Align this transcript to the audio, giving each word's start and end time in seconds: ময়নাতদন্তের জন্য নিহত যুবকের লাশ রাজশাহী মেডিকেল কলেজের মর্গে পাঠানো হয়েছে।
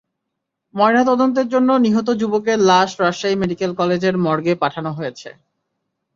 ময়নাতদন্তের 0.75 1.47
জন্য 1.53 1.69
নিহত 1.85 2.07
যুবকের 2.21 2.59
লাশ 2.69 2.89
রাজশাহী 3.01 3.35
মেডিকেল 3.41 3.71
কলেজের 3.79 4.15
মর্গে 4.25 4.53
পাঠানো 4.63 4.91
হয়েছে। 4.93 5.29